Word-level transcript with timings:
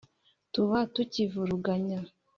Tuba 0.53 0.79
tukivuruganya 0.93 1.99